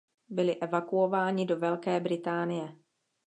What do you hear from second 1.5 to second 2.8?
Velké Británie.